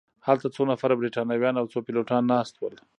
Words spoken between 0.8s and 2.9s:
بریتانویان او څو پیلوټان ناست ول.